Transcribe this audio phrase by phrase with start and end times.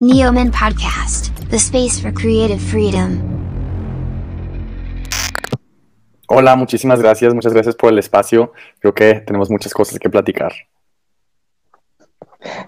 [0.00, 3.18] Neoman Podcast, the space for creative freedom.
[6.28, 8.52] Hola, muchísimas gracias, muchas gracias por el espacio.
[8.78, 10.52] Creo que tenemos muchas cosas que platicar.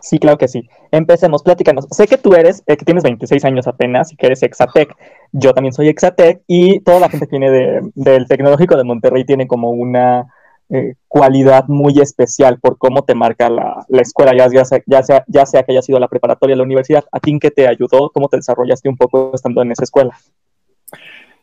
[0.02, 0.68] Sí, claro que sí.
[0.90, 1.86] Empecemos, platícanos.
[1.92, 4.96] Sé que tú eres, eh, que tienes 26 años apenas y que eres Exatec.
[5.30, 9.24] Yo también soy Exatec y toda la gente que viene de, del Tecnológico de Monterrey
[9.24, 10.26] tiene como una
[10.70, 15.24] eh, cualidad muy especial por cómo te marca la, la escuela, ya, sea, ya, sea,
[15.26, 17.04] ya sea que haya sido la preparatoria la universidad.
[17.12, 18.10] ¿A ti en qué te ayudó?
[18.10, 20.16] ¿Cómo te desarrollaste un poco estando en esa escuela?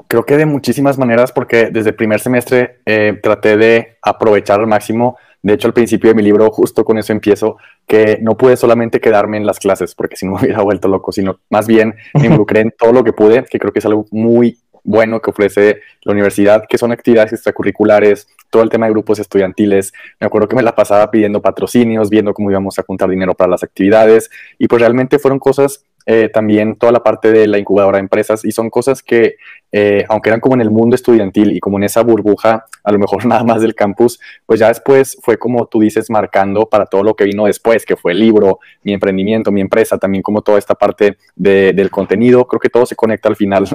[0.08, 4.68] Creo que de muchísimas maneras, porque desde el primer semestre eh, traté de aprovechar al
[4.68, 7.57] máximo de hecho, al principio de mi libro, justo con eso empiezo,
[7.88, 11.12] que no pude solamente quedarme en las clases, porque si no me hubiera vuelto loco,
[11.12, 14.05] sino más bien me involucré en todo lo que pude, que creo que es algo
[14.12, 19.20] muy bueno que ofrece la universidad, que son actividades extracurriculares, todo el tema de grupos
[19.20, 19.94] estudiantiles.
[20.20, 23.52] Me acuerdo que me la pasaba pidiendo patrocinios, viendo cómo íbamos a juntar dinero para
[23.52, 27.98] las actividades, y pues realmente fueron cosas eh, también toda la parte de la incubadora
[27.98, 29.36] de empresas y son cosas que,
[29.74, 32.98] eh, aunque eran como en el mundo estudiantil y como en esa burbuja, a lo
[32.98, 37.04] mejor nada más del campus, pues ya después fue como tú dices, marcando para todo
[37.04, 40.58] lo que vino después, que fue el libro, mi emprendimiento, mi empresa, también como toda
[40.58, 43.68] esta parte de, del contenido, creo que todo se conecta al final.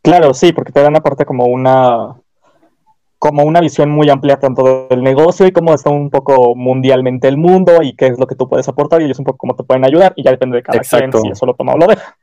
[0.00, 2.21] Claro, sí, porque te dan aparte como una
[3.22, 7.36] como una visión muy amplia tanto del negocio y cómo está un poco mundialmente el
[7.36, 9.62] mundo y qué es lo que tú puedes aportar y ellos un poco cómo te
[9.62, 11.20] pueden ayudar y ya depende de cada Exacto.
[11.20, 12.16] quien si eso lo toma o lo deja.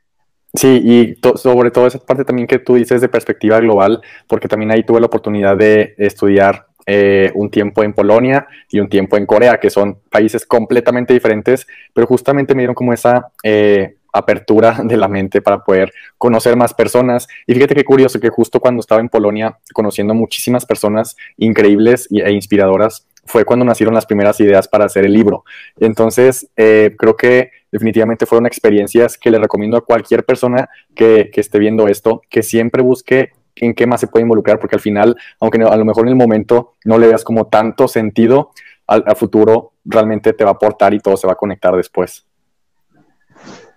[0.52, 4.72] Sí, y sobre todo esa parte también que tú dices de perspectiva global, porque también
[4.72, 9.24] ahí tuve la oportunidad de estudiar eh, un tiempo en Polonia y un tiempo en
[9.24, 14.96] Corea, que son países completamente diferentes, pero justamente me dieron como esa eh, apertura de
[14.96, 17.28] la mente para poder conocer más personas.
[17.46, 22.32] Y fíjate qué curioso que justo cuando estaba en Polonia, conociendo muchísimas personas increíbles e
[22.32, 25.44] inspiradoras, fue cuando nacieron las primeras ideas para hacer el libro.
[25.78, 31.58] Entonces, eh, creo que definitivamente fueron experiencias que le recomiendo a cualquier persona que, esté
[31.58, 35.62] viendo esto, que siempre busque en qué más se puede involucrar, porque al final, aunque
[35.62, 38.50] a lo mejor en el momento no le veas como tanto sentido,
[38.86, 42.26] al, al futuro realmente te va a aportar y todo se va a conectar después.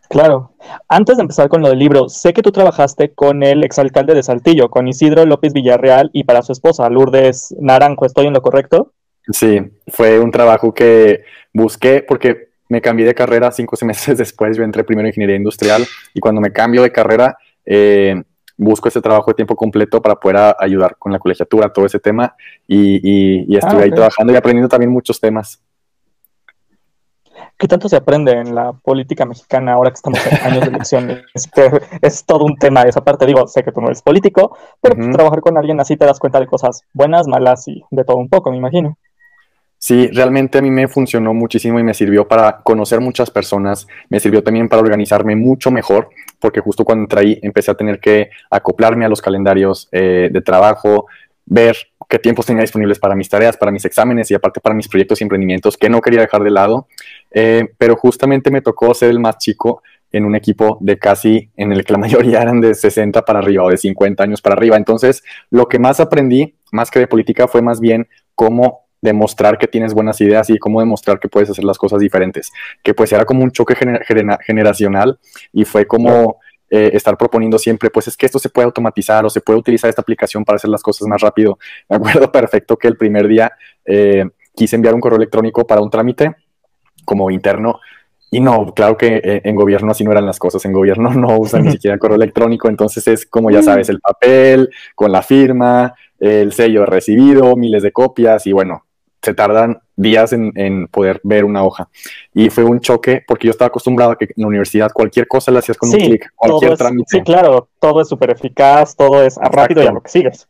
[0.09, 0.53] Claro.
[0.87, 4.23] Antes de empezar con lo del libro, sé que tú trabajaste con el exalcalde de
[4.23, 8.05] Saltillo, con Isidro López Villarreal y para su esposa, Lourdes Naranjo.
[8.05, 8.91] ¿Estoy en lo correcto?
[9.31, 14.57] Sí, fue un trabajo que busqué porque me cambié de carrera cinco meses después.
[14.57, 18.21] Yo entré primero en ingeniería industrial y cuando me cambio de carrera, eh,
[18.57, 22.35] busco ese trabajo de tiempo completo para poder ayudar con la colegiatura, todo ese tema.
[22.67, 25.61] Y, y, estuve ah, ahí trabajando y aprendiendo también muchos temas.
[27.63, 31.23] ¿Qué tanto se aprende en la política mexicana ahora que estamos en años de elecciones?
[32.01, 33.25] es todo un tema de esa parte.
[33.25, 36.19] Digo, sé que tú no eres político, pero pues, trabajar con alguien así te das
[36.19, 38.97] cuenta de cosas buenas, malas y de todo un poco, me imagino.
[39.77, 44.19] Sí, realmente a mí me funcionó muchísimo y me sirvió para conocer muchas personas, me
[44.19, 46.09] sirvió también para organizarme mucho mejor,
[46.39, 50.41] porque justo cuando entré ahí empecé a tener que acoplarme a los calendarios eh, de
[50.41, 51.07] trabajo,
[51.45, 51.75] ver
[52.09, 55.19] qué tiempos tenía disponibles para mis tareas, para mis exámenes y aparte para mis proyectos
[55.19, 56.87] y emprendimientos que no quería dejar de lado.
[57.31, 59.81] Eh, pero justamente me tocó ser el más chico
[60.11, 63.63] en un equipo de casi, en el que la mayoría eran de 60 para arriba
[63.63, 64.77] o de 50 años para arriba.
[64.77, 69.67] Entonces, lo que más aprendí, más que de política, fue más bien cómo demostrar que
[69.67, 72.51] tienes buenas ideas y cómo demostrar que puedes hacer las cosas diferentes.
[72.81, 75.19] Que pues era como un choque generacional
[75.51, 76.39] y fue como
[76.75, 79.91] eh, estar proponiendo siempre, pues es que esto se puede automatizar o se puede utilizar
[79.91, 81.59] esta aplicación para hacer las cosas más rápido.
[81.89, 83.51] Me acuerdo perfecto que el primer día
[83.85, 84.25] eh,
[84.55, 86.35] quise enviar un correo electrónico para un trámite
[87.05, 87.79] como interno
[88.31, 90.65] y no, claro que eh, en gobierno así no eran las cosas.
[90.65, 92.67] En gobierno no usan ni siquiera correo electrónico.
[92.67, 97.91] Entonces es como ya sabes, el papel con la firma, el sello recibido, miles de
[97.91, 98.85] copias y bueno,
[99.23, 101.87] se tardan días en, poder ver una hoja.
[102.33, 105.51] Y fue un choque porque yo estaba acostumbrado a que en la universidad cualquier cosa
[105.51, 107.05] la hacías con un clic, cualquier trámite.
[107.09, 110.47] Sí, claro, todo es súper eficaz, todo es rápido y a lo que sigues.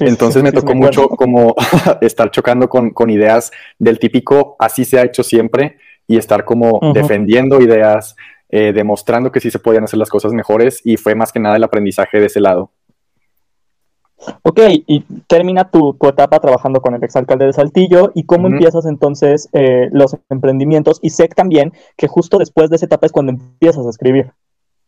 [0.00, 1.54] Entonces me tocó mucho como
[2.02, 7.60] estar chocando con, ideas del típico así se ha hecho siempre y estar como defendiendo
[7.60, 8.16] ideas,
[8.48, 11.56] eh, demostrando que sí se podían hacer las cosas mejores y fue más que nada
[11.56, 12.70] el aprendizaje de ese lado.
[14.42, 19.48] Ok, y termina tu, etapa trabajando con el exalcalde de Saltillo y cómo empiezas entonces
[19.52, 20.98] eh, los emprendimientos.
[21.02, 24.30] Y sé también que justo después de esa etapa es cuando empiezas a escribir.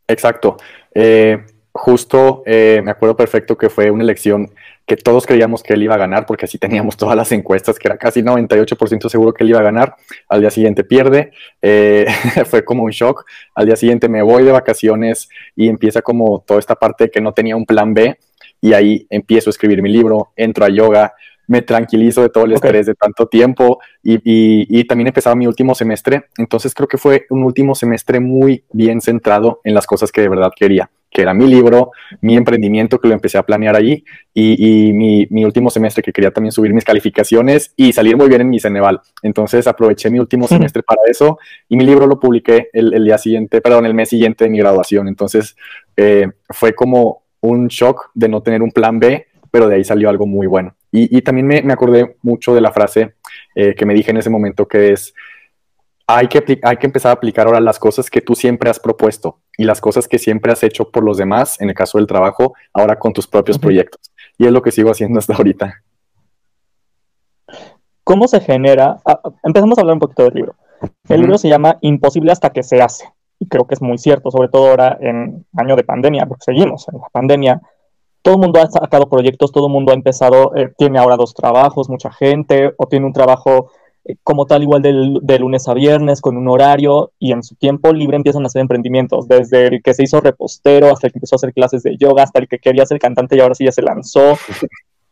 [0.06, 0.56] Exacto.
[0.94, 4.50] Eh, justo eh, me acuerdo perfecto que fue una elección
[4.86, 7.88] que todos creíamos que él iba a ganar porque así teníamos todas las encuestas, que
[7.88, 9.96] era casi 98% seguro que él iba a ganar.
[10.28, 11.32] Al día siguiente pierde,
[12.46, 13.25] fue como un shock.
[13.54, 17.32] Al día siguiente me voy de vacaciones y empieza como toda esta parte que no
[17.32, 18.19] tenía un plan B
[18.64, 21.12] y ahí empiezo a escribir mi libro, entro a yoga,
[21.46, 25.75] me tranquilizo de todo el estrés de tanto tiempo y, y, también empezaba mi último
[25.75, 30.22] semestre, entonces creo que fue un último semestre muy bien centrado en las cosas que
[30.22, 34.05] de verdad quería que era mi libro, mi emprendimiento que lo empecé a planear allí
[34.34, 38.40] y, mi, mi, último semestre que quería también subir mis calificaciones y salir muy bien
[38.40, 39.00] en mi Ceneval.
[39.22, 41.38] Entonces aproveché mi último semestre para eso
[41.69, 44.58] y mi libro lo publiqué el, el, día siguiente, perdón, el mes siguiente de mi
[44.58, 45.06] graduación.
[45.06, 45.55] Entonces
[45.96, 50.08] eh, fue como un shock de no tener un plan B, pero de ahí salió
[50.08, 50.75] algo muy bueno.
[50.91, 53.14] Y, y también me, me, acordé mucho de la frase
[53.55, 55.14] eh, que me dije en ese momento que es
[56.06, 59.41] hay que, hay que empezar a aplicar ahora las cosas que tú siempre has propuesto
[59.56, 62.55] y las cosas que siempre has hecho por los demás, en el caso del trabajo,
[62.73, 64.00] ahora con tus propios proyectos.
[64.37, 65.82] Y es lo que sigo haciendo hasta ahorita.
[68.02, 68.99] ¿Cómo se genera?
[69.06, 70.55] Ah, empezamos a hablar un poquito del libro.
[71.08, 73.06] El libro se llama Imposible hasta que se hace.
[73.49, 76.99] Creo que es muy cierto, sobre todo ahora en año de pandemia, porque seguimos en
[76.99, 77.61] la pandemia.
[78.23, 81.35] Todo el mundo ha sacado proyectos, todo el mundo ha empezado, eh, tiene ahora dos
[81.35, 83.70] trabajos, mucha gente, o tiene un trabajo
[84.23, 88.17] como tal igual de lunes a viernes con un horario y en su tiempo libre
[88.17, 91.38] empiezan a hacer emprendimientos, desde el que se hizo repostero hasta el que empezó a
[91.38, 93.82] hacer clases de yoga, hasta el que quería ser cantante y ahora sí ya se
[93.82, 94.37] lanzó.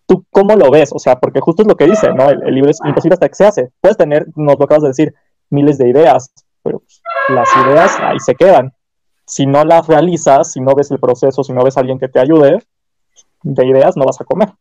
[0.07, 0.91] ¿Tú cómo lo ves?
[0.93, 2.29] O sea, porque justo es lo que dice, ¿no?
[2.29, 3.71] El, libro es imposible hasta que se hace.
[3.81, 5.15] Puedes tener, nos lo acabas de decir,
[5.49, 6.31] miles de ideas,
[6.63, 7.01] pero pues,
[7.33, 8.73] las ideas ahí se quedan.
[9.27, 12.09] Si no las realizas, si no ves el proceso, si no ves a alguien que
[12.09, 12.63] te ayude,
[13.43, 14.53] de ideas no vas a comer.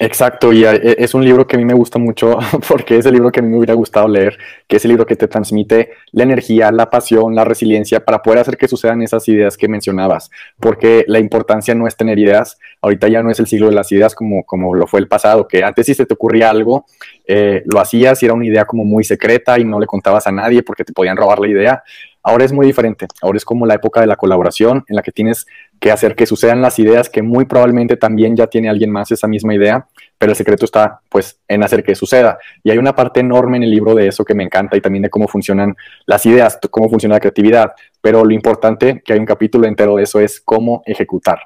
[0.00, 3.14] Exacto, y eh, es un libro que a mí me gusta mucho porque es el
[3.14, 5.90] libro que a mí me hubiera gustado leer, que es el libro que te transmite
[6.12, 10.30] la energía, la pasión, la resiliencia para poder hacer que sucedan esas ideas que mencionabas,
[10.60, 13.90] porque la importancia no es tener ideas, ahorita ya no es el siglo de las
[13.90, 16.86] ideas como, como lo fue el pasado, que antes si se te ocurría algo,
[17.26, 20.32] eh, lo hacías y era una idea como muy secreta y no le contabas a
[20.32, 21.82] nadie porque te podían robar la idea,
[22.22, 23.06] Ahora es muy diferente.
[23.22, 25.46] Ahora es como la época de la colaboración en la que tienes
[25.80, 29.28] que hacer que sucedan las ideas que muy probablemente también ya tiene alguien más esa
[29.28, 29.86] misma idea,
[30.18, 32.38] pero el secreto está pues en hacer que suceda.
[32.62, 35.02] Y hay una parte enorme en el libro de eso que me encanta y también
[35.02, 35.76] de cómo funcionan
[36.06, 37.72] las ideas, cómo funciona la creatividad.
[38.00, 41.38] Pero lo importante, que hay un capítulo entero de eso, es cómo ejecutar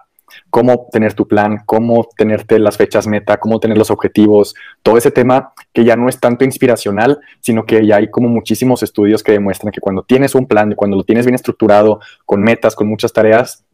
[0.51, 5.11] cómo tener tu plan, cómo tenerte las fechas meta, cómo tener los objetivos, todo ese
[5.11, 9.33] tema que ya no es tanto inspiracional, sino que ya hay como muchísimos estudios que
[9.33, 13.13] demuestran que cuando tienes un plan, cuando lo tienes bien estructurado, con metas, con muchas
[13.13, 13.65] tareas,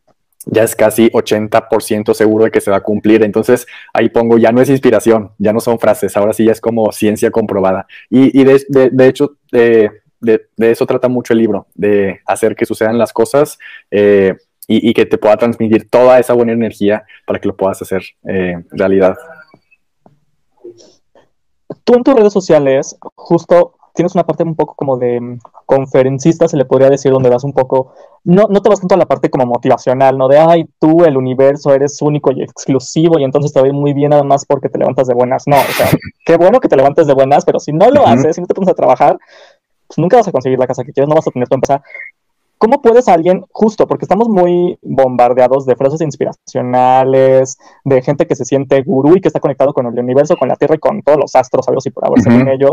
[0.46, 3.22] ya es casi 80% seguro de que se va a cumplir.
[3.22, 6.60] Entonces ahí pongo, ya no es inspiración, ya no son frases, ahora sí ya es
[6.60, 7.86] como ciencia comprobada.
[8.08, 9.90] Y, de, hecho, de,
[10.56, 13.58] eso trata mucho el libro, de hacer que sucedan las cosas.
[13.90, 14.36] Eh,
[14.70, 18.62] y, que te pueda transmitir toda esa buena energía para que lo puedas hacer eh,
[18.70, 19.16] realidad.
[21.84, 26.46] Tú en tus redes sociales, justo tienes una parte un poco como de mm, conferencista,
[26.46, 27.94] se le podría decir, donde vas un poco,
[28.24, 30.28] no, no te vas tanto a la parte como motivacional, ¿no?
[30.28, 34.10] De, ay, tú, el universo, eres único y exclusivo y entonces te va muy bien
[34.10, 35.44] nada más porque te levantas de buenas.
[35.46, 35.88] No, o sea,
[36.26, 38.54] qué bueno que te levantes de buenas, pero si no lo haces, si no te
[38.54, 39.18] pones a trabajar,
[39.88, 41.82] pues nunca vas a conseguir la casa que quieres, no vas a tener tu empresa.
[42.58, 48.44] ¿Cómo puedes alguien, justo porque estamos muy bombardeados de frases inspiracionales, de gente que se
[48.44, 51.18] siente gurú y que está conectado con el universo, con la Tierra y con todos
[51.18, 52.70] los astros, algo así por haber según ellos,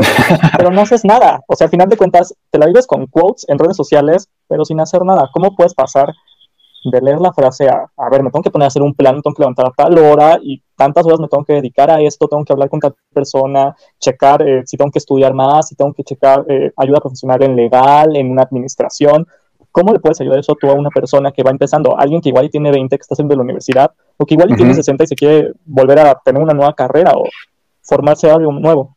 [0.57, 1.43] pero no haces nada?
[1.47, 4.65] O sea, al final de cuentas, te la vives con quotes en redes sociales, pero
[4.65, 5.29] sin hacer nada.
[5.31, 6.11] ¿Cómo puedes pasar
[6.91, 9.15] de leer la frase a, a ver, me tengo que poner a hacer un plan,
[9.15, 12.01] me tengo que levantar a tal hora y tantas horas me tengo que dedicar a
[12.01, 15.75] esto, tengo que hablar con tal persona, checar eh, si tengo que estudiar más, si
[15.75, 19.27] tengo que checar eh, ayuda profesional en legal, en una administración?
[19.75, 21.99] ¿Cómo le puedes ayudar eso tú a una persona que va empezando?
[21.99, 25.03] Alguien que igual tiene 20, que está haciendo la universidad, o que igual tiene 60
[25.03, 27.25] y se quiere volver a tener una nueva carrera o
[27.81, 28.95] formarse algo nuevo.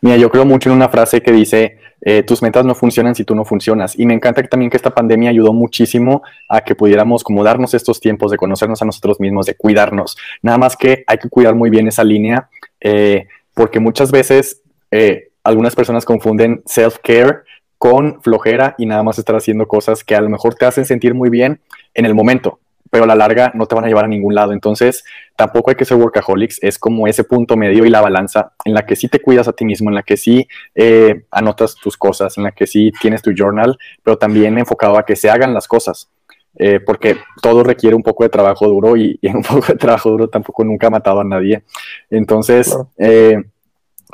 [0.00, 3.24] Mira, yo creo mucho en una frase que dice, eh, tus metas no funcionan si
[3.24, 3.98] tú no funcionas.
[3.98, 7.74] Y me encanta que también que esta pandemia ayudó muchísimo a que pudiéramos como darnos
[7.74, 10.16] estos tiempos de conocernos a nosotros mismos, de cuidarnos.
[10.40, 12.48] Nada más que hay que cuidar muy bien esa línea,
[12.80, 14.62] eh, porque muchas veces
[14.92, 17.42] eh, algunas personas confunden self-care
[17.80, 21.14] con flojera y nada más estar haciendo cosas que a lo mejor te hacen sentir
[21.14, 21.62] muy bien
[21.94, 22.60] en el momento,
[22.90, 24.52] pero a la larga no te van a llevar a ningún lado.
[24.52, 25.02] Entonces,
[25.34, 28.84] tampoco hay que ser workaholics, es como ese punto medio y la balanza en la
[28.84, 32.36] que sí te cuidas a ti mismo, en la que sí eh, anotas tus cosas,
[32.36, 35.66] en la que sí tienes tu journal, pero también enfocado a que se hagan las
[35.66, 36.10] cosas.
[36.56, 40.28] Eh, porque todo requiere un poco de trabajo duro y, un poco de trabajo duro
[40.28, 41.62] tampoco nunca ha matado a nadie.
[42.10, 43.42] Entonces, eh,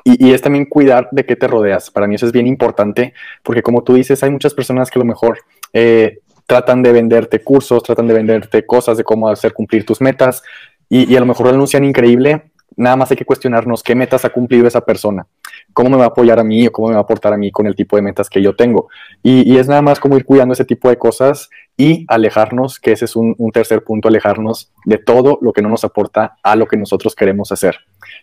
[0.05, 1.91] y, es también cuidar de qué te rodeas.
[1.91, 5.03] Para mí eso es bien importante porque como tú dices, hay muchas personas que a
[5.03, 5.39] lo mejor
[5.73, 10.43] eh, tratan de venderte cursos, tratan de venderte cosas de cómo hacer cumplir tus metas
[10.89, 12.51] y, a lo mejor anuncian increíble.
[12.77, 15.27] Nada más hay que cuestionarnos qué metas ha cumplido esa persona,
[15.73, 17.51] cómo me va a apoyar a mí o cómo me va a aportar a mí
[17.51, 18.89] con el tipo de metas que yo tengo.
[19.23, 22.93] Y, y es nada más como ir cuidando ese tipo de cosas y alejarnos, que
[22.93, 26.67] ese es un, tercer punto, alejarnos de todo lo que no nos aporta a lo
[26.67, 27.77] que nosotros queremos hacer,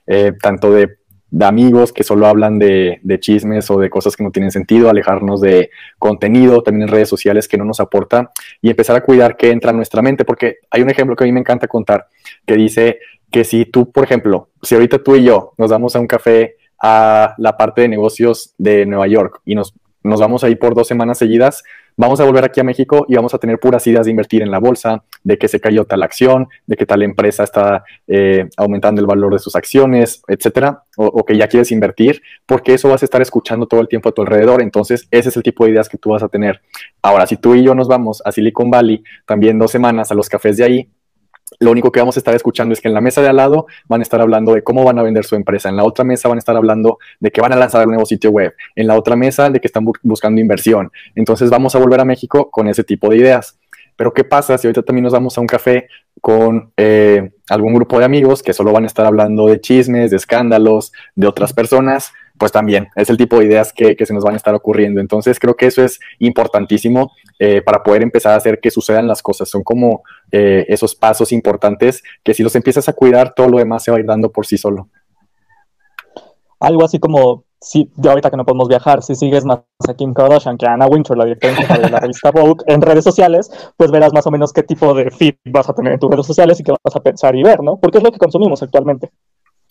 [0.08, 0.98] eh, tanto de,
[1.42, 5.72] amigos que solo hablan de, chismes o de cosas que no tienen sentido, alejarnos de
[5.98, 9.72] contenido también en redes sociales que no nos aporta y empezar a cuidar que entra
[9.72, 12.08] en nuestra mente, porque hay un ejemplo que a mí me encanta contar,
[12.46, 13.00] que dice
[13.32, 16.58] que si tú, por ejemplo, si ahorita tú y yo nos vamos a un café
[16.82, 19.74] a la parte de negocios de Nueva York y nos,
[20.04, 21.63] nos vamos a ir por dos semanas seguidas,
[21.98, 24.52] vamos a volver aquí a México y vamos a tener puras ideas de invertir en
[24.52, 29.01] la bolsa, de que se cayó tal acción, de que tal empresa está eh, aumentando
[29.01, 33.06] el valor de sus acciones, etcétera, o, que ya quieres invertir, porque eso vas a
[33.06, 34.62] estar escuchando todo el tiempo a tu alrededor.
[34.62, 36.62] Entonces, ese es el tipo de ideas que tú vas a tener.
[37.01, 40.30] Ahora, si tú y yo nos vamos a Silicon Valley también dos semanas a los
[40.30, 40.89] cafés de ahí,
[41.60, 43.68] lo único que vamos a estar escuchando es que en la mesa de al lado
[43.88, 46.27] van a estar hablando de cómo van a vender su empresa, en la otra mesa
[46.27, 48.98] van a estar hablando de que van a lanzar un nuevo sitio web, en la
[48.98, 50.92] otra mesa de que están buscando inversión.
[51.15, 53.58] Entonces vamos a volver a México con ese tipo de ideas.
[53.96, 55.88] Pero ¿qué pasa si ahorita también nos vamos a un café
[56.22, 60.18] con eh, algún grupo de amigos que solo van a estar hablando de chismes, de
[60.18, 62.14] escándalos, de otras personas?
[62.38, 65.00] pues también es el tipo de ideas que, se nos van a estar ocurriendo.
[65.00, 69.22] Entonces creo que eso es importantísimo eh, para poder empezar a hacer que sucedan las
[69.22, 69.50] cosas.
[69.50, 73.84] Son como eh, esos pasos importantes que si los empiezas a cuidar, todo lo demás
[73.84, 74.90] se va a ir dando por sí solo.
[76.63, 80.13] Algo así como, si de ahorita que no podemos viajar, si sigues más a Kim
[80.13, 83.91] Kardashian que a Anna Wintour, la directora de la revista Vogue, en redes sociales, pues
[83.91, 86.58] verás más o menos qué tipo de feed vas a tener en tus redes sociales
[86.62, 87.75] y qué vas a pensar y ver, ¿no?
[87.75, 89.12] Porque es lo que consumimos actualmente.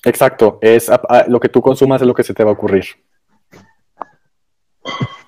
[0.05, 0.91] Exacto, es
[1.29, 2.85] lo que tú consumas es lo que se te va a ocurrir.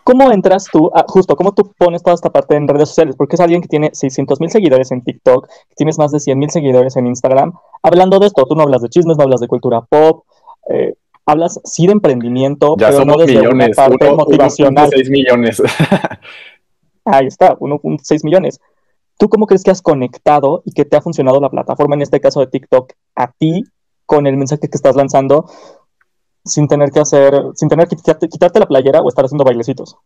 [0.05, 3.17] ¿Cómo entras tú, justo, cómo tú pones toda esta parte en redes sociales?
[3.17, 6.39] Porque es alguien que tiene 600 mil seguidores en TikTok, que tienes más de 100
[6.39, 7.55] mil seguidores en Instagram.
[7.83, 10.27] Hablando de esto, tú no hablas de chismes, no hablas de cultura pop,
[10.69, 10.93] eh,
[11.27, 14.91] hablas sí de emprendimiento, pero no desde millones, una parte motivacional.
[14.91, 15.63] 1.6 millones.
[17.05, 18.61] Ahí está, 1.6 millones.
[19.19, 22.21] ¿Tú cómo crees que has conectado y que te ha funcionado la plataforma, en este
[22.21, 23.65] caso de TikTok, a ti
[24.07, 25.47] con el mensaje que estás lanzando
[26.45, 29.97] sin tener que hacer, sin tener que quitarte, la playera o estar haciendo bailecitos.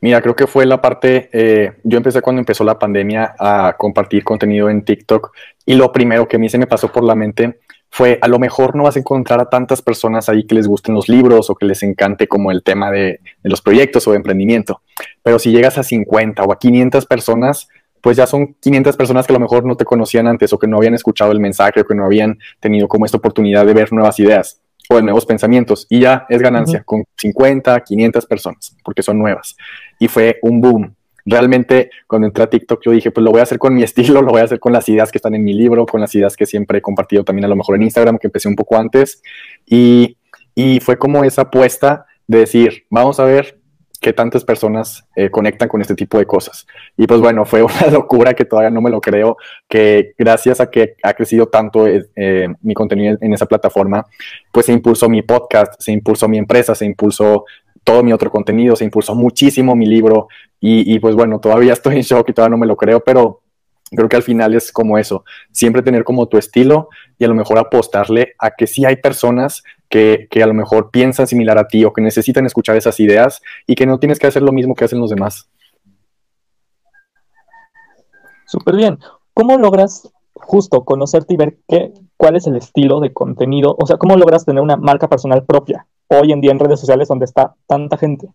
[0.00, 4.24] Mira, creo que fue la parte, eh, yo empecé cuando empezó la pandemia a compartir
[4.24, 5.32] contenido en TikTok
[5.64, 7.60] y lo primero que a mí se me pasó por la mente
[7.96, 10.94] fue, a lo mejor no vas a encontrar a tantas personas ahí que les gusten
[10.94, 14.18] los libros o que les encante como el tema de, de los proyectos o de
[14.18, 14.82] emprendimiento,
[15.22, 17.68] pero si llegas a 50 o a 500 personas,
[18.02, 20.66] pues ya son 500 personas que a lo mejor no te conocían antes o que
[20.66, 23.90] no habían escuchado el mensaje o que no habían tenido como esta oportunidad de ver
[23.94, 24.60] nuevas ideas
[24.90, 25.86] o de nuevos pensamientos.
[25.88, 29.56] Y ya es ganancia con 50, 500 personas, porque son nuevas.
[29.98, 30.95] Y fue un boom.
[31.26, 34.22] Realmente, cuando entré a TikTok, yo dije, pues lo voy a hacer con mi estilo,
[34.22, 36.36] lo voy a hacer con las ideas que están en mi libro, con las ideas
[36.36, 39.20] que siempre he compartido también a lo mejor en Instagram, que empecé un poco antes.
[39.66, 40.16] Y,
[40.54, 43.58] y fue como esa apuesta de decir, vamos a ver
[44.00, 46.66] que tantas personas eh, conectan con este tipo de cosas.
[46.96, 49.36] Y pues bueno, fue una locura que todavía no me lo creo,
[49.68, 54.06] que gracias a que ha crecido tanto eh, eh, mi contenido en esa plataforma,
[54.52, 57.44] pues se impulsó mi podcast, se impulsó mi empresa, se impulsó
[57.86, 60.26] todo mi otro contenido, se impulsó muchísimo mi libro
[60.60, 63.42] y, pues bueno, todavía estoy en shock y todavía no me lo creo, pero
[63.88, 66.88] Creo que al final es como eso, siempre tener como tu estilo
[67.20, 71.28] y a lo mejor apostarle a que sí hay personas que, a lo mejor piensan
[71.28, 74.42] similar a ti o que necesitan escuchar esas ideas y que no tienes que hacer
[74.42, 75.48] lo mismo que hacen los demás.
[78.46, 78.98] Súper bien.
[79.32, 83.76] ¿Cómo logras justo conocerte y ver qué, cuál es el estilo de contenido?
[83.80, 87.08] O sea, ¿cómo logras tener una marca personal propia hoy en día en redes sociales
[87.08, 88.28] donde está tanta gente?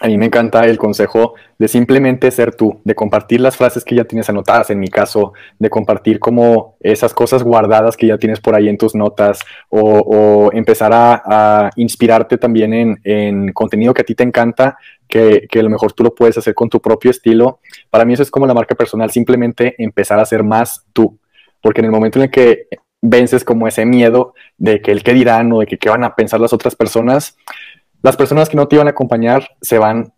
[0.00, 3.94] a mí me encanta el consejo de simplemente ser tú, de compartir las frases que
[3.94, 8.40] ya tienes anotadas, en mi caso, de compartir como esas cosas guardadas que ya tienes
[8.40, 14.14] por ahí en tus notas o, empezar a, inspirarte también en, contenido que a ti
[14.14, 17.60] te encanta, que, que, a lo mejor tú lo puedes hacer con tu propio estilo.
[17.90, 21.18] Para mí eso es como la marca personal, simplemente empezar a ser más tú,
[21.60, 22.68] porque en el momento en el que
[23.02, 26.14] vences como ese miedo de que el qué dirán o de que qué van a
[26.14, 27.36] pensar las otras personas,
[28.02, 30.12] las personas que no te iban a acompañar se van,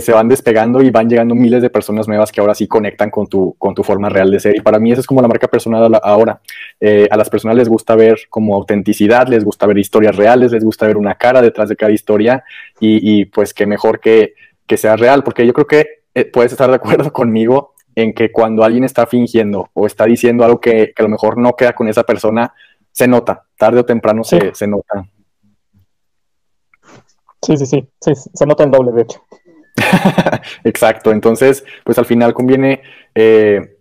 [0.00, 3.26] se van despegando y van llegando miles de personas nuevas que ahora sí conectan con
[3.26, 4.56] tu, con tu forma real de ser.
[4.56, 6.40] Y para mí eso es como la marca personal ahora.
[6.80, 10.64] Eh, a las personas les gusta ver como autenticidad, les gusta ver historias reales, les
[10.64, 12.44] gusta ver una cara detrás de cada historia
[12.80, 14.34] y, pues qué mejor que,
[14.66, 18.30] que sea real, porque yo creo que eh, puedes estar de acuerdo conmigo en que
[18.30, 21.88] cuando alguien está fingiendo o está diciendo algo que, a lo mejor no queda con
[21.88, 22.54] esa persona,
[22.92, 25.04] se nota, tarde o temprano se, se nota.
[27.42, 29.20] Sí, sí, sí, se nota el doble, de hecho.
[30.64, 32.82] Exacto, entonces, pues al final conviene,
[33.16, 33.76] eh,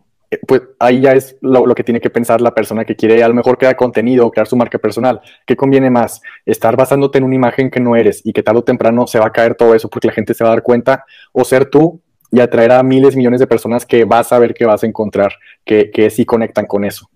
[0.47, 3.35] pues ahí ya es lo, que tiene que pensar la persona que quiere a lo
[3.35, 5.21] mejor crear contenido o crear su marca personal.
[5.45, 6.23] ¿Qué conviene más?
[6.43, 9.27] Estar basándote en una imagen que no eres y que tarde o temprano se va
[9.27, 12.01] a caer todo eso porque la gente se va a dar cuenta o ser tú
[12.31, 15.33] y atraer a miles, millones de personas que vas a ver que vas a encontrar,
[15.65, 17.09] que, que sí conectan con eso.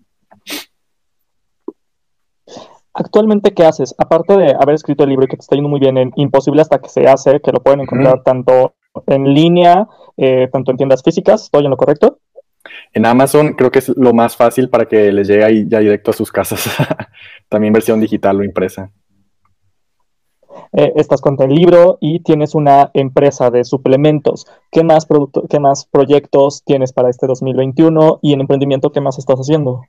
[2.94, 3.94] Actualmente, ¿qué haces?
[3.96, 6.60] Aparte de haber escrito el libro y que te está yendo muy bien en Imposible
[6.60, 8.74] hasta que se hace, que lo pueden encontrar tanto
[9.06, 9.88] en línea,
[10.18, 12.18] eh, tanto en tiendas físicas, ¿estoy en lo correcto?
[12.92, 16.10] En Amazon creo que es lo más fácil para que les llegue ahí ya directo
[16.10, 16.68] a sus casas.
[17.48, 18.90] También versión digital o impresa.
[20.72, 24.46] Eh, estás con el libro y tienes una empresa de suplementos.
[24.70, 25.06] ¿Qué más,
[25.48, 29.82] ¿Qué más proyectos tienes para este 2021 y en emprendimiento qué más estás haciendo?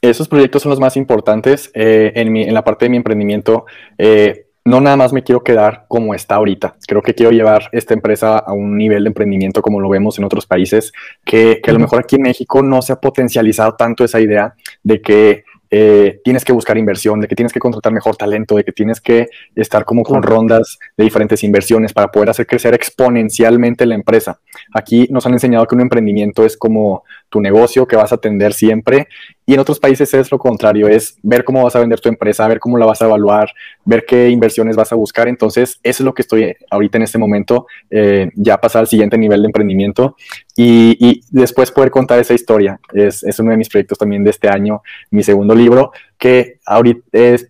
[0.00, 1.70] Esos proyectos son los más importantes.
[1.74, 3.66] Eh, en, la parte de mi emprendimiento,
[3.98, 6.76] eh, no nada más me quiero quedar como está ahorita.
[6.86, 10.24] Creo que quiero llevar esta empresa a un nivel de emprendimiento como lo vemos en
[10.24, 10.92] otros países,
[11.24, 14.54] que, que a lo mejor aquí en México no se ha potencializado tanto esa idea
[14.82, 18.64] de que eh, tienes que buscar inversión, de que tienes que contratar mejor talento, de
[18.64, 23.86] que tienes que estar como con rondas de diferentes inversiones para poder hacer crecer exponencialmente
[23.86, 24.40] la empresa.
[24.72, 28.52] Aquí nos han enseñado que un emprendimiento es como tu negocio que vas a atender
[28.54, 29.08] siempre
[29.48, 32.46] y en otros países es lo contrario, es ver cómo vas a vender tu empresa,
[32.46, 33.50] ver cómo la vas a evaluar,
[33.84, 35.26] ver qué inversiones vas a buscar.
[35.26, 39.16] Entonces, eso es lo que estoy ahorita en este momento, eh, ya pasar al siguiente
[39.16, 40.16] nivel de emprendimiento
[40.60, 42.80] y, después poder contar esa historia.
[42.92, 47.06] Es, es, uno de mis proyectos también de este año, mi segundo libro, que ahorita
[47.12, 47.48] es...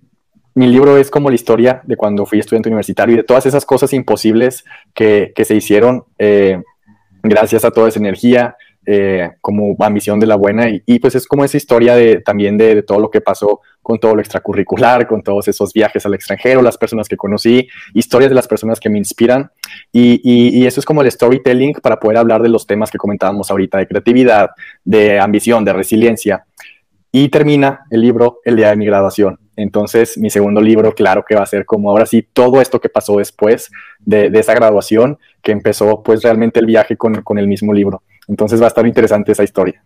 [0.54, 3.64] Mi libro es como la historia de cuando fui estudiante universitario y de todas esas
[3.64, 6.60] cosas imposibles que, que se hicieron eh,
[7.22, 8.56] gracias a toda esa energía,
[8.90, 12.82] eh, como ambición de la buena y, pues es como esa historia de, también de,
[12.82, 16.78] todo lo que pasó con todo lo extracurricular, con todos esos viajes al extranjero, las
[16.78, 19.50] personas que conocí, historias de las personas que me inspiran
[19.92, 23.50] y, y, eso es como el storytelling para poder hablar de los temas que comentábamos
[23.50, 24.52] ahorita, de creatividad,
[24.84, 26.46] de ambición, de resiliencia.
[27.12, 29.38] Y termina el libro el día de mi graduación.
[29.54, 32.88] Entonces, mi segundo libro, claro que va a ser como ahora sí todo esto que
[32.88, 37.48] pasó después de, de esa graduación, que empezó pues realmente el viaje con, con el
[37.48, 38.02] mismo libro.
[38.28, 39.82] Entonces va a estar interesante esa historia.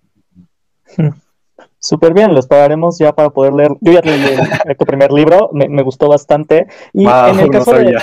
[1.79, 3.73] Súper bien, lo esperaremos ya para poder leer.
[3.81, 4.37] Yo ya leí
[4.79, 6.67] tu primer libro, me, gustó bastante.
[6.93, 7.97] Y en el caso de...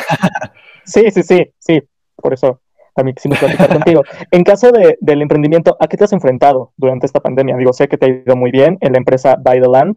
[0.85, 1.83] Sí, sí, sí, sí,
[2.15, 2.61] por eso
[2.95, 4.03] también quisimos platicar contigo.
[4.31, 7.55] En caso de, del emprendimiento, ¿a qué te has enfrentado durante esta pandemia?
[7.57, 9.95] Digo, sé que te ha ido muy bien en la empresa By the Land,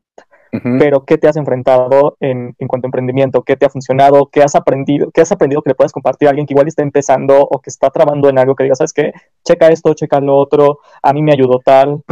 [0.79, 3.43] pero ¿qué te has enfrentado en, en, cuanto a emprendimiento?
[3.43, 4.29] ¿Qué te ha funcionado?
[4.31, 5.11] ¿Qué has aprendido?
[5.11, 7.71] ¿Qué has aprendido que le puedas compartir a alguien que igual está empezando o que
[7.71, 9.13] está trabando en algo que diga, ¿sabes qué?
[9.45, 12.03] Checa esto, checa lo otro, a mí me ayudó tal.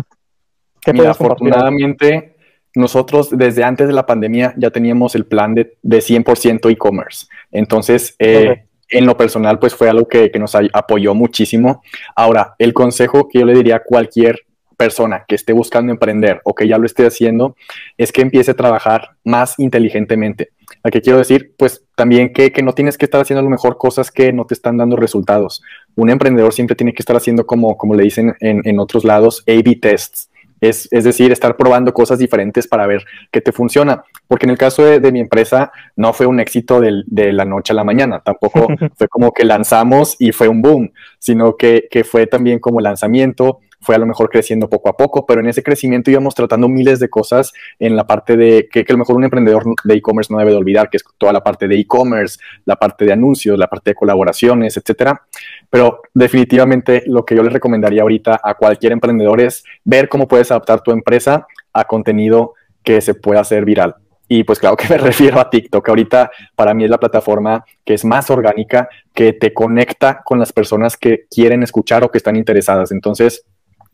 [0.81, 2.35] ¿Qué Mira, afortunadamente,
[2.75, 7.27] nosotros desde antes de la pandemia ya teníamos el plan de, de 100% e-commerce.
[7.51, 11.83] Entonces, eh, en lo personal, pues fue algo que, que nos apoyó muchísimo.
[12.17, 14.47] Ahora, el consejo que yo le diría a cualquier
[14.81, 17.55] persona que esté buscando emprender o que ya lo esté haciendo
[17.99, 20.53] es que empiece a trabajar más inteligentemente.
[20.83, 21.53] ¿A qué quiero decir?
[21.59, 24.55] Pues también que, no tienes que estar haciendo a lo mejor cosas que no te
[24.55, 25.63] están dando resultados.
[25.97, 29.77] Un emprendedor siempre tiene que estar haciendo como, como le dicen en, otros lados, A-B
[29.83, 30.31] tests.
[30.63, 34.05] Es, decir, estar probando cosas diferentes para ver qué te funciona.
[34.29, 37.77] Porque en el caso de, mi empresa no fue un éxito de la noche a
[37.77, 38.67] la mañana, tampoco
[38.97, 43.61] fue como que lanzamos y fue un boom, sino que, que fue también como lanzamiento,
[43.81, 47.01] fue a lo mejor creciendo poco a poco, pero en ese crecimiento íbamos tratando miles
[47.01, 50.39] de cosas en la parte de que, a lo mejor un emprendedor de e-commerce no
[50.39, 53.69] debe de olvidar, que es toda la parte de e-commerce, la parte de anuncios, la
[53.69, 55.23] parte de colaboraciones, etcétera.
[55.71, 60.51] Pero definitivamente lo que yo le recomendaría ahorita a cualquier emprendedor es ver cómo puedes
[60.51, 63.95] adaptar tu empresa a contenido que se pueda hacer viral.
[64.33, 65.89] Y pues claro que me refiero a TikTok.
[65.89, 70.53] Ahorita para mí es la plataforma que es más orgánica, que te conecta con las
[70.53, 72.93] personas que quieren escuchar o que están interesadas.
[72.93, 73.45] Entonces,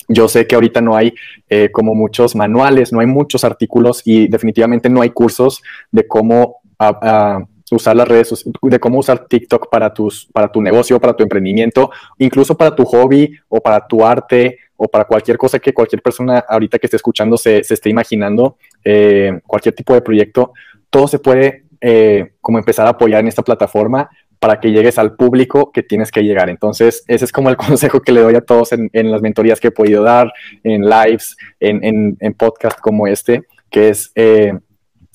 [0.09, 1.14] yo sé que ahorita no hay
[1.49, 6.61] eh, como muchos manuales, no hay muchos artículos y definitivamente no hay cursos de cómo
[7.71, 11.90] usar las redes, de cómo usar TikTok para, tus, para tu negocio, para tu emprendimiento,
[12.19, 16.45] incluso para tu hobby o para tu arte o para cualquier cosa que cualquier persona
[16.49, 20.53] ahorita que esté escuchando se, esté imaginando, eh, cualquier tipo de proyecto,
[20.90, 25.16] todo se puede eh, como empezar a apoyar en esta plataforma para que llegues al
[25.16, 26.49] público que tienes que llegar.
[26.51, 29.68] Entonces, ese es como el consejo que le doy a todos en, las mentorías que
[29.68, 34.53] he podido dar, en lives, en, en, en podcast como este, que es eh,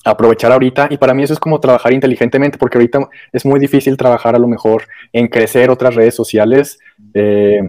[0.04, 0.88] aprovechar ahorita.
[0.90, 4.38] Y para mí eso es como trabajar inteligentemente, porque ahorita es muy difícil trabajar a
[4.38, 6.78] lo mejor en crecer otras redes sociales.
[7.14, 7.62] Eh,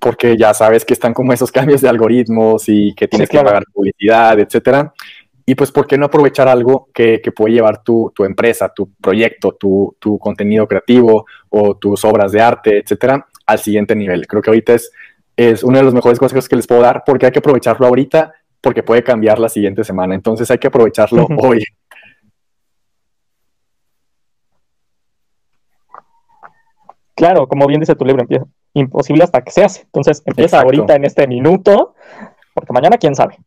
[0.00, 3.64] porque ya sabes que están como esos cambios de algoritmos y que tienes que pagar
[3.72, 4.92] publicidad, etcétera.
[5.48, 10.18] Y pues, ¿por qué no aprovechar algo que, puede llevar tu, empresa, tu proyecto, tu,
[10.20, 14.26] contenido creativo o tus obras de arte, etcétera, al siguiente nivel?
[14.26, 14.92] Creo que ahorita es,
[15.38, 18.34] es una de las mejores consejos que les puedo dar porque hay que aprovecharlo ahorita
[18.60, 20.14] porque puede cambiar la siguiente semana.
[20.14, 21.64] Entonces hay que aprovecharlo hoy.
[27.14, 29.80] Claro, como bien dice tu libro, empieza, imposible hasta que se hace.
[29.80, 30.66] Entonces empieza Exacto.
[30.66, 31.94] ahorita en este minuto,
[32.52, 33.38] porque mañana quién sabe.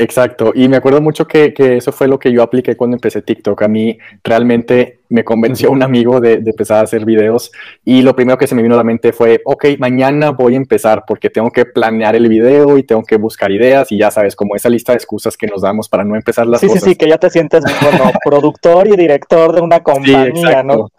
[0.00, 3.20] Exacto, y me acuerdo mucho que, que eso fue lo que yo apliqué cuando empecé
[3.20, 3.60] TikTok.
[3.62, 7.50] A mí realmente me convenció un amigo de, de empezar a hacer videos
[7.84, 10.56] y lo primero que se me vino a la mente fue, ok, mañana voy a
[10.58, 14.36] empezar porque tengo que planear el video y tengo que buscar ideas y ya sabes,
[14.36, 16.88] como esa lista de excusas que nos damos para no empezar las Sí, sí, cosas.
[16.90, 20.86] sí, que ya te sientes bueno, productor y director de una Sí, compañía, ¿no?
[20.86, 20.92] exacto.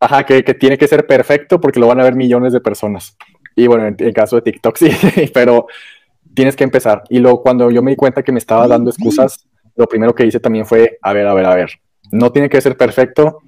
[0.00, 3.16] Ajá, que, que tiene que ser perfecto porque lo van a ver millones de personas.
[3.56, 4.90] Y bueno, en caso de TikTok sí,
[5.34, 5.66] pero
[6.34, 7.02] tienes que empezar.
[7.08, 10.26] Y luego cuando yo me di cuenta que me estaba dando excusas, lo primero que
[10.26, 11.70] hice también fue, a ver, a ver, a ver,
[12.12, 13.38] no tiene que ser perfecto,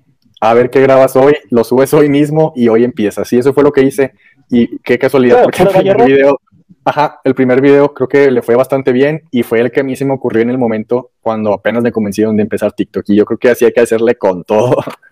[0.41, 3.33] a ver qué grabas hoy, lo subes hoy mismo y hoy empiezas.
[3.33, 4.13] Y eso fue lo que hice.
[4.51, 6.41] Y qué casualidad, porque el primer video,
[6.85, 9.85] ajá, el primer video creo que le fue bastante bien y fue el que a
[9.85, 13.05] mí se me ocurrió en el momento cuando apenas me convencieron de empezar TikTok.
[13.09, 14.77] Y yo creo que así hay que hacerle con todo.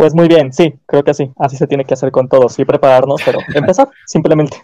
[0.00, 1.30] Pues muy bien, sí, creo que sí.
[1.36, 4.56] Así se tiene que hacer con todo, sí prepararnos, pero empezar simplemente.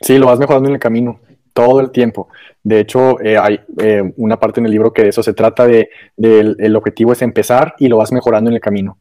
[0.00, 1.20] Sí, lo vas mejorando en el camino,
[1.52, 2.26] todo el tiempo.
[2.64, 5.64] De hecho, eh, hay eh, una parte en el libro que de eso se trata,
[5.64, 8.98] de, del- el objetivo es empezar y lo vas mejorando en el camino.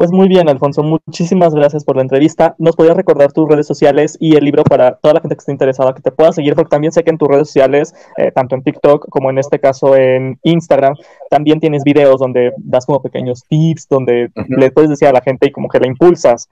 [0.00, 2.54] Pues muy bien, Alfonso, muchísimas gracias por la entrevista.
[2.56, 5.52] ¿Nos podías recordar tus redes sociales y el libro para toda la gente que esté
[5.52, 6.54] interesada que te pueda seguir?
[6.54, 9.58] Porque también sé que en tus redes sociales, eh, tanto en TikTok como en este
[9.58, 10.94] caso en Instagram,
[11.28, 15.48] también tienes videos donde das como pequeños tips, donde le puedes decir a la gente
[15.48, 16.48] y como que la impulsas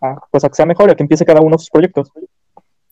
[0.00, 2.10] a, pues a que sea mejor, a que empiece cada uno de sus proyectos.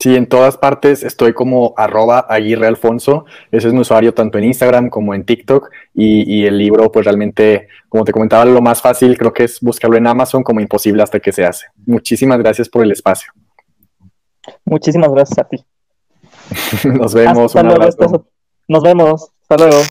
[0.01, 3.25] Sí, en todas partes estoy como arroba Aguirre Alfonso.
[3.51, 5.71] Ese es mi usuario tanto en Instagram como en TikTok.
[5.93, 9.61] Y, y el libro, pues realmente, como te comentaba, lo más fácil creo que es
[9.61, 11.67] buscarlo en Amazon como imposible hasta que se hace.
[11.85, 13.33] Muchísimas gracias por el espacio.
[14.65, 15.65] Muchísimas gracias a ti.
[16.85, 17.57] Nos vemos.
[17.57, 17.99] Hasta un luego, abrazo.
[18.01, 18.27] Esteso.
[18.69, 19.31] Nos vemos.
[19.43, 19.83] Hasta luego.